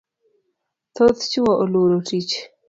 Thoth 0.95 1.21
chuo 1.31 1.51
oluoro 1.63 1.97
tich 2.07 2.33